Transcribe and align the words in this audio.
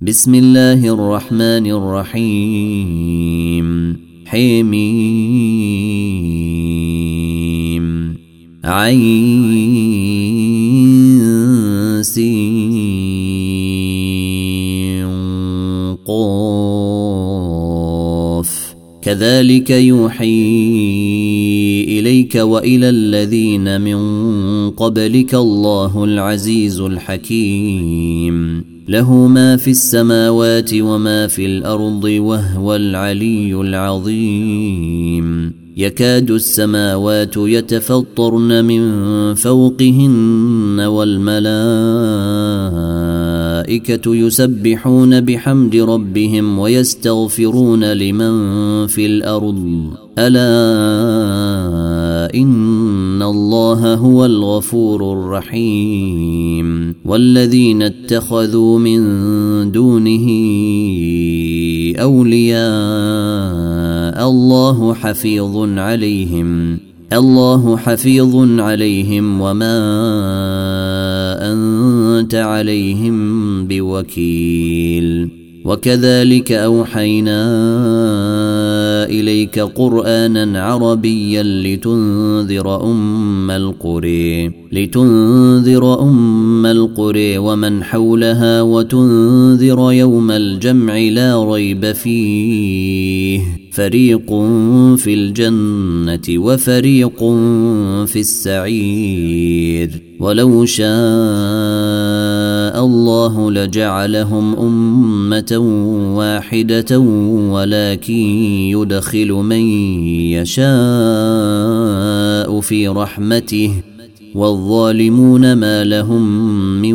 بسم 0.00 0.34
الله 0.34 0.94
الرحمن 0.94 1.66
الرحيم. 1.66 2.86
حميم. 4.26 4.76
قاف. 16.06 16.46
كذلك 19.02 19.70
يوحي 19.70 20.40
إليك 21.88 22.34
وإلى 22.34 22.88
الذين 22.88 23.80
من 23.80 23.98
قبلك 24.70 25.34
الله 25.34 26.04
العزيز 26.04 26.80
الحكيم. 26.80 28.75
له 28.88 29.12
ما 29.26 29.56
في 29.56 29.70
السماوات 29.70 30.70
وما 30.74 31.26
في 31.26 31.46
الأرض 31.46 32.04
وهو 32.04 32.76
العلي 32.76 33.60
العظيم. 33.60 35.52
يكاد 35.76 36.30
السماوات 36.30 37.36
يتفطرن 37.36 38.64
من 38.64 39.34
فوقهن 39.34 40.80
والملائكة 40.80 41.36
يسبحون 44.14 45.20
بحمد 45.20 45.76
ربهم 45.76 46.58
ويستغفرون 46.58 47.92
لمن 47.92 48.86
في 48.86 49.06
الأرض. 49.06 49.90
ألا 50.18 50.46
إن 52.34 53.22
الله 53.22 53.94
هو 53.94 54.24
الغفور 54.24 55.12
الرحيم. 55.12 56.85
والذين 57.06 57.82
اتخذوا 57.82 58.78
من 58.78 59.00
دونه 59.72 60.26
أولياء 62.00 62.58
الله 64.28 64.94
حفيظ 64.94 65.78
عليهم 65.78 66.78
الله 67.12 67.76
حفيظ 67.76 68.60
عليهم 68.60 69.40
وما 69.40 69.78
أنت 71.52 72.34
عليهم 72.34 73.66
بوكيل. 73.66 75.45
وكذلك 75.66 76.52
أوحينا 76.52 77.40
إليك 79.04 79.58
قرآنا 79.58 80.62
عربيا 80.62 81.42
لتنذر 81.42 82.90
أم 82.90 83.50
القري 83.50 84.50
لتنذر 84.72 86.02
أم 86.02 86.66
القري 86.66 87.38
ومن 87.38 87.84
حولها 87.84 88.62
وتنذر 88.62 89.92
يوم 89.92 90.30
الجمع 90.30 90.98
لا 90.98 91.44
ريب 91.44 91.92
فيه. 91.92 93.40
فريق 93.72 94.26
في 94.96 95.14
الجنة 95.14 96.38
وفريق 96.38 97.18
في 98.06 98.20
السعير. 98.20 100.05
ولو 100.20 100.64
شاء 100.64 100.86
الله 102.84 103.50
لجعلهم 103.50 104.56
أمة 104.56 105.56
واحدة 106.16 106.98
ولكن 107.50 108.14
يدخل 108.72 109.32
من 109.32 109.60
يشاء 110.36 110.66
في 112.60 112.88
رحمته 112.88 113.72
والظالمون 114.34 115.52
ما 115.52 115.84
لهم 115.84 116.22
من 116.82 116.94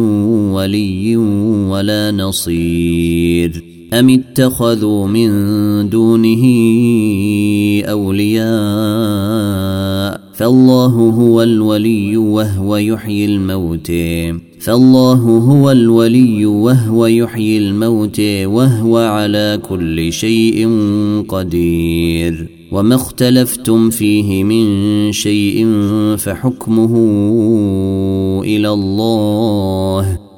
ولي 0.51 1.17
ولا 1.67 2.11
نصير 2.11 3.63
أم 3.93 4.09
اتخذوا 4.09 5.07
من 5.07 5.29
دونه 5.89 6.43
أولياء 7.85 8.51
فالله 10.41 10.85
هو 10.87 11.43
الولي 11.43 12.17
وهو 12.17 12.75
يحيي 12.75 13.25
الموت. 13.25 13.91
فالله 14.59 15.13
هو 15.13 15.71
الولي 15.71 16.45
وهو 16.45 17.05
يحيي 17.05 17.57
الموت 17.57 18.19
وهو 18.45 18.97
على 18.97 19.59
كل 19.69 20.13
شيء 20.13 20.69
قدير. 21.27 22.49
وما 22.71 22.95
اختلفتم 22.95 23.89
فيه 23.89 24.43
من 24.43 25.11
شيء 25.11 25.67
فحكمه 26.17 26.93
إلى 28.43 28.69
الله. 28.69 30.20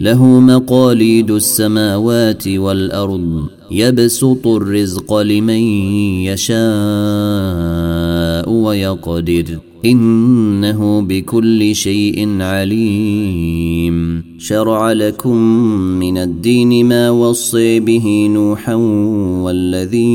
له 0.00 0.40
مقاليد 0.40 1.30
السماوات 1.30 2.48
والأرض 2.48 3.46
يبسط 3.70 4.46
الرزق 4.46 5.16
لمن 5.16 5.62
يشاء 6.22 6.58
ويقدر. 8.50 9.58
إنه 9.84 11.00
بكل 11.00 11.74
شيء 11.74 12.42
عليم. 12.42 14.24
شرع 14.38 14.92
لكم 14.92 15.36
من 15.98 16.18
الدين 16.18 16.86
ما 16.86 17.10
وصي 17.10 17.80
به 17.80 18.28
نوحا 18.30 18.74
والذي 19.44 20.08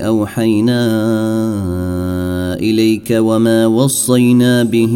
أوحينا 0.00 0.82
إليك 2.60 3.08
وما 3.10 3.66
وصينا 3.66 4.62
به 4.62 4.94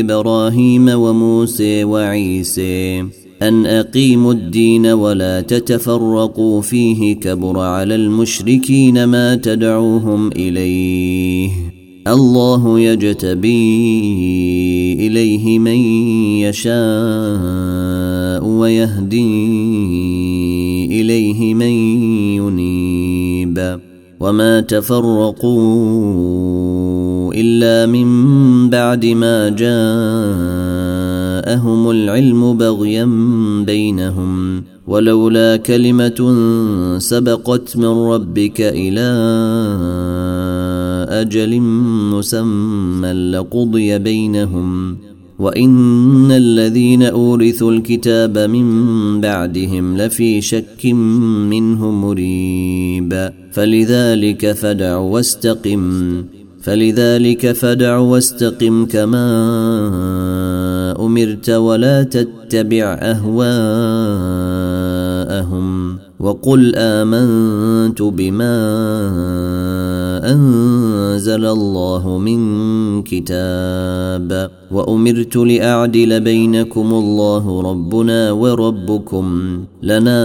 إبراهيم 0.00 0.88
وموسى 0.88 1.84
وعيسى 1.84 3.04
أن 3.42 3.66
أقيموا 3.66 4.32
الدين 4.32 4.86
ولا 4.86 5.40
تتفرقوا 5.40 6.60
فيه 6.60 7.14
كبر 7.14 7.58
على 7.58 7.94
المشركين 7.94 9.04
ما 9.04 9.34
تدعوهم 9.34 10.28
إليه 10.32 11.50
الله 12.08 12.80
يجتبي 12.80 13.72
إليه 14.92 15.58
من 15.58 15.76
يشاء 16.44 16.74
ويهدي 18.44 19.24
إليه 21.00 21.54
من 21.54 21.72
ينيب 22.36 23.80
وما 24.20 24.60
تفرقوا 24.60 25.54
إلا 27.34 27.86
من 27.92 28.70
بعد 28.70 29.06
ما 29.06 29.48
جاءهم 29.48 29.80
العلم 31.90 32.56
بغيا 32.56 33.04
بينهم. 33.66 34.62
ولولا 34.86 35.56
كلمة 35.56 36.34
سبقت 36.98 37.76
من 37.76 37.84
ربك 37.84 38.60
إلى 38.60 39.10
أجل 41.20 41.60
مسمى 42.12 43.12
لقضي 43.12 43.98
بينهم. 43.98 44.96
وإن 45.38 46.32
الذين 46.32 47.02
أورثوا 47.02 47.72
الكتاب 47.72 48.38
من 48.38 49.20
بعدهم 49.20 49.96
لفي 49.96 50.40
شك 50.40 50.86
منه 51.50 51.90
مريب. 51.90 53.30
فلذلك 53.52 54.52
فدع 54.52 54.96
واستقم. 54.96 56.24
فلذلك 56.64 57.52
فدع 57.52 57.96
واستقم 57.98 58.86
كما 58.86 59.26
أمرت 61.00 61.50
ولا 61.50 62.02
تتبع 62.02 62.98
أهواءهم 63.02 63.64
وقل 66.20 66.72
آمنت 66.76 68.02
بما 68.02 68.56
أنزل 70.32 71.46
الله 71.46 72.18
من 72.18 73.02
كتاب 73.02 74.50
وأمرت 74.70 75.36
لأعدل 75.36 76.20
بينكم 76.20 76.94
الله 76.94 77.62
ربنا 77.62 78.32
وربكم 78.32 79.58
لنا 79.82 80.24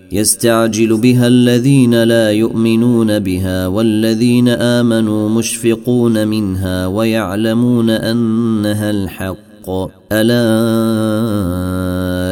يستعجل 0.11 0.97
بها 0.97 1.27
الذين 1.27 2.03
لا 2.03 2.31
يؤمنون 2.31 3.19
بها 3.19 3.67
والذين 3.67 4.47
آمنوا 4.47 5.29
مشفقون 5.29 6.27
منها 6.27 6.87
ويعلمون 6.87 7.89
أنها 7.89 8.91
الحق. 8.91 9.69
ألا 10.11 10.41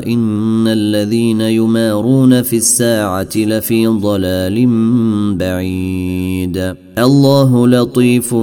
إن 0.07 0.67
الذين 0.67 1.41
يمارون 1.41 2.41
في 2.41 2.57
الساعة 2.57 3.29
لفي 3.35 3.87
ضلال 3.87 4.65
بعيد. 5.35 6.75
الله 6.97 7.67
لطيف 7.67 8.35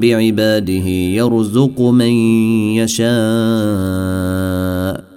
بعباده 0.00 0.88
يرزق 0.88 1.80
من 1.80 2.12
يشاء. 2.80 3.04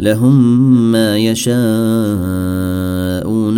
لهم 0.00 0.92
ما 0.92 1.18
يشاءون 1.18 1.58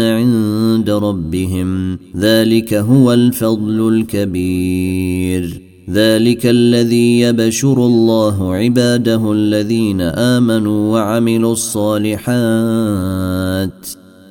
عند 0.01 0.91
ربهم. 0.91 1.99
ذلك 2.17 2.75
هو 2.75 3.13
الفضل 3.13 3.89
الكبير. 3.89 5.63
ذلك 5.91 6.47
الذي 6.47 7.21
يبشر 7.21 7.87
الله 7.87 8.55
عباده 8.55 9.33
الذين 9.33 10.01
آمنوا 10.01 10.93
وعملوا 10.93 11.53
الصالحات. 11.53 12.29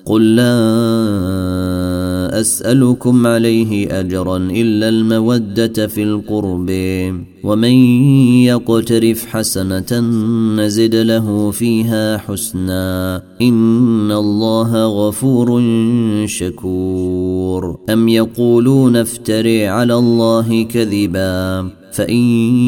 قل 0.06 0.36
لا 0.36 2.07
أسألكم 2.40 3.28
عليه 3.28 4.00
أجرا 4.00 4.38
إلا 4.38 4.90
المودة 4.90 5.88
في 5.88 6.04
القرب 6.04 6.70
ومن 7.44 7.74
يقترف 8.44 9.26
حسنة 9.26 10.00
نزد 10.58 10.96
له 10.96 11.52
فيها 11.52 12.18
حسنا. 12.18 13.24
إن 13.42 14.12
الله 14.12 14.86
غفور 14.86 15.64
شكور. 16.26 17.80
أم 17.90 18.10
يقولون 18.10 18.96
افتري 18.96 19.68
على 19.68 19.94
الله 19.94 20.64
كذبا 20.64 21.70
فإن 21.92 22.22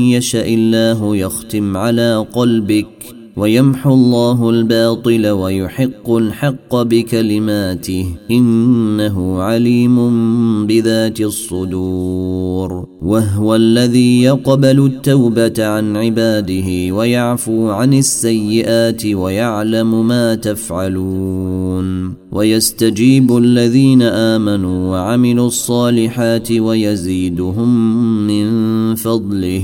يشأ 0.10 0.48
الله 0.48 1.16
يختم 1.16 1.78
على 1.78 2.26
قلبك. 2.34 3.19
ويمحو 3.40 3.94
الله 3.94 4.50
الباطل 4.50 5.28
ويحق 5.28 6.12
الحق 6.12 6.76
بكلماته 6.76 8.06
إنه 8.32 9.42
عليم 9.42 9.98
بذات 10.68 11.22
الصدور 11.22 12.88
وهو 13.02 13.56
الذي 13.56 14.22
يقبل 14.22 14.86
التوبة 14.86 15.66
عن 15.66 15.98
عباده 15.98 16.96
ويعفو 16.96 17.70
عن 17.70 17.94
السيئات 17.94 19.06
ويعلم 19.06 20.08
ما 20.08 20.36
تفعلون 20.36 22.14
ويستجيب 22.32 23.38
الذين 23.38 24.02
آمنوا 24.02 24.92
وعملوا 24.92 25.48
الصالحات 25.48 26.52
ويزيدهم 26.52 27.70
من 28.28 28.50
فضله 28.96 29.64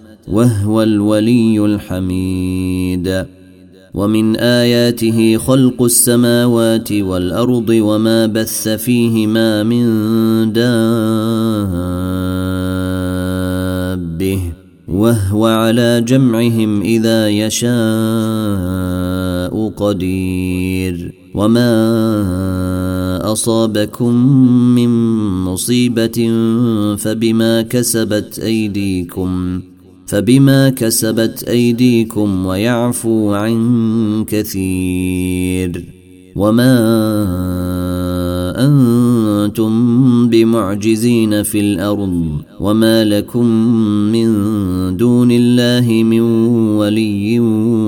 وهو 0.31 0.83
الولي 0.83 1.65
الحميد. 1.65 3.25
ومن 3.93 4.35
آياته 4.35 5.37
خلق 5.37 5.83
السماوات 5.83 6.91
والأرض 6.91 7.69
وما 7.69 8.25
بث 8.25 8.67
فيهما 8.67 9.63
من 9.63 9.83
دابه. 10.53 10.91
وهو 14.87 15.45
على 15.45 16.01
جمعهم 16.07 16.81
إذا 16.81 17.29
يشاء 17.29 17.71
قدير. 19.69 21.13
وما 21.35 21.71
أصابكم 23.31 24.13
من 24.75 24.89
مصيبة 25.43 26.29
فبما 26.97 27.61
كسبت 27.61 28.39
أيديكم. 28.39 29.61
فبما 30.11 30.69
كسبت 30.69 31.43
أيديكم 31.43 32.45
ويعفو 32.45 33.33
عن 33.33 34.25
كثير 34.27 35.85
وما 36.35 36.73
أنتم 38.57 39.71
بمعجزين 40.29 41.43
في 41.43 41.59
الأرض 41.59 42.41
وما 42.59 43.03
لكم 43.03 43.45
من 44.11 44.27
دون 44.97 45.31
الله 45.31 46.03
من 46.03 46.21
ولي 46.75 47.39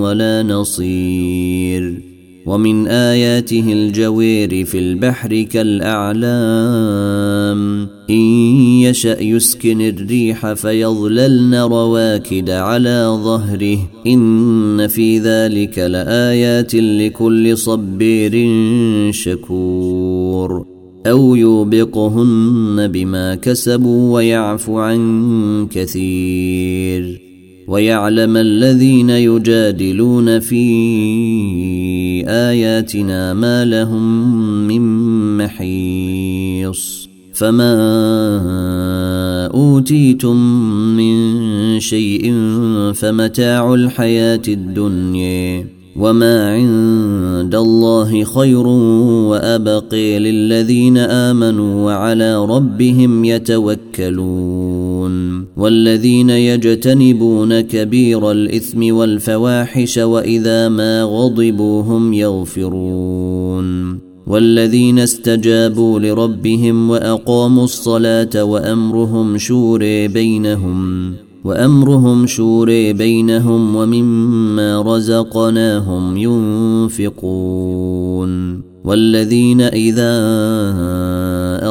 ولا 0.02 0.44
نصير 0.44 2.02
ومن 2.46 2.88
آياته 2.88 3.74
الجوير 3.74 4.66
في 4.66 4.80
البحر 4.80 5.42
كالأعلام 5.42 6.94
إن 8.10 8.16
يشأ 8.82 9.22
يسكن 9.22 9.82
الريح 9.82 10.54
فيظللن 10.54 11.56
رواكد 11.56 12.50
على 12.50 13.20
ظهره. 13.24 13.78
إن 14.08 14.88
في 14.88 15.20
ذلك 15.20 15.80
لآيات 15.80 16.76
لكل 16.76 17.58
صبير 17.58 18.52
شكور. 19.12 20.66
أو 21.08 21.36
يوبقهن 21.36 22.88
بما 22.88 23.36
كسبوا 23.36 24.14
ويعفو 24.14 24.78
عن 24.78 25.68
كثير. 25.72 27.22
ويعلم 27.68 28.38
الذين 28.38 29.10
يجادلون 29.10 30.40
في 30.40 30.64
آياتنا 32.28 33.34
ما 33.34 33.66
لهم 33.66 34.28
من 34.68 34.82
محيص. 35.38 37.13
فما 37.44 37.76
اوتيتم 39.54 40.36
من 40.98 41.80
شيء 41.80 42.34
فمتاع 42.94 43.74
الحياة 43.74 44.42
الدنيا 44.48 45.68
وما 45.96 46.54
عند 46.54 47.56
الله 47.56 48.24
خير 48.24 48.68
وابقي 49.28 50.20
للذين 50.20 50.98
امنوا 50.98 51.86
وعلى 51.86 52.46
ربهم 52.46 53.26
يتوكلون 53.26 55.14
والذين 55.58 56.30
يجتنبون 56.30 57.62
كبير 57.62 58.32
الاثم 58.32 58.96
والفواحش 58.96 59.98
واذا 59.98 60.70
ما 60.70 61.04
غضبوا 61.04 61.82
هم 61.82 62.14
يغفرون 62.14 64.03
والذين 64.28 65.00
استجابوا 65.00 66.00
لربهم 66.00 66.90
وأقاموا 66.90 67.64
الصلاة 67.64 68.44
وأمرهم 68.44 69.38
شوري 69.38 70.08
بينهم 70.08 71.14
وأمرهم 71.44 72.28
شوري 72.28 72.94
بينهم 72.94 73.76
ومما 73.76 74.82
رزقناهم 74.82 76.18
ينفقون. 76.18 77.54
والذين 78.84 79.62
إذا 79.62 80.14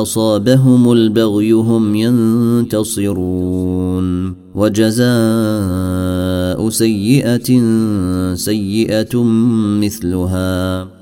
أصابهم 0.02 0.92
البغي 0.92 1.52
هم 1.52 1.94
ينتصرون. 1.94 4.34
وجزاء 4.54 5.08
سيئة 6.68 7.62
سيئة 8.34 9.22
مثلها. 9.80 11.01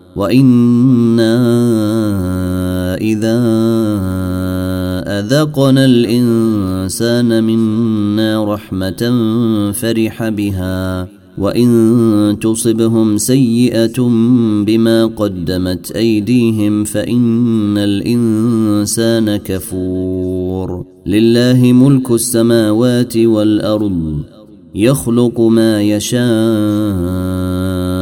وأنا 0.15 1.35
اذا 2.95 3.37
اذقنا 5.19 5.85
الانسان 5.85 7.43
منا 7.43 8.53
رحمه 8.53 9.01
فرح 9.71 10.29
بها 10.29 11.07
وان 11.37 12.37
تصبهم 12.41 13.17
سيئه 13.17 14.01
بما 14.65 15.05
قدمت 15.05 15.91
ايديهم 15.91 16.83
فان 16.83 17.77
الانسان 17.77 19.37
كفور 19.37 20.85
لله 21.05 21.73
ملك 21.73 22.11
السماوات 22.11 23.17
والارض 23.17 24.23
يخلق 24.75 25.41
ما 25.41 25.81
يشاء 25.81 26.21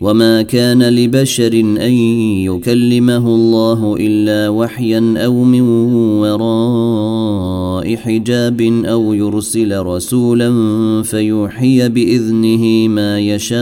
وما 0.00 0.42
كان 0.42 0.82
لبشر 0.88 1.52
ان 1.60 1.92
يكلمه 2.48 3.26
الله 3.34 3.96
الا 4.00 4.48
وحيا 4.48 5.14
أو 5.16 5.44
من 5.44 5.60
وراء 6.20 7.96
حجاب 7.96 8.60
أو 8.84 9.12
يرسل 9.12 9.78
رسولا 9.78 10.52
فيوحي 11.02 11.88
باذنه 11.88 12.88
ما 12.88 13.20
يشاء 13.20 13.60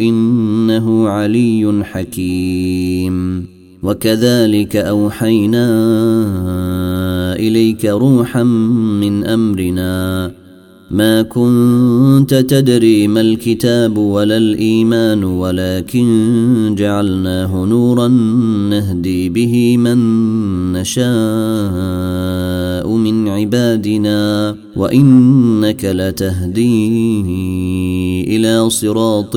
انه 0.00 1.08
علي 1.08 1.84
حكيم 1.84 3.46
وكذلك 3.82 4.76
اوحينا 4.76 5.66
اليك 7.36 7.84
روحا 7.84 8.42
من 8.42 9.24
امرنا 9.24 10.43
ما 10.90 11.22
كنت 11.22 12.34
تدري 12.34 13.08
ما 13.08 13.20
الكتاب 13.20 13.98
ولا 13.98 14.36
الإيمان 14.36 15.24
ولكن 15.24 16.74
جعلناه 16.78 17.64
نورا 17.64 18.08
نهدي 18.70 19.28
به 19.28 19.76
من 19.76 19.98
نشاء 20.72 21.04
من 22.96 23.28
عبادنا. 23.28 24.56
وإنك 24.76 25.84
لتهدي 25.84 27.20
إلى 28.36 28.70
صراط 28.70 29.36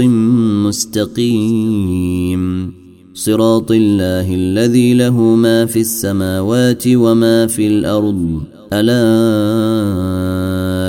مستقيم. 0.67 2.73
صراط 3.13 3.71
الله 3.71 4.35
الذي 4.35 4.93
له 4.93 5.21
ما 5.21 5.65
في 5.65 5.79
السماوات 5.79 6.83
وما 6.87 7.47
في 7.47 7.67
الأرض. 7.67 8.41
ألا 8.73 10.26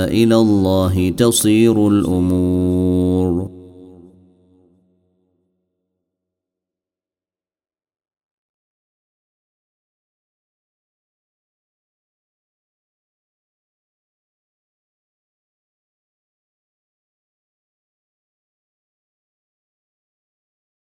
إلى 0.09 0.35
الله 0.35 1.09
تصير 1.09 1.87
الأمور. 1.87 2.88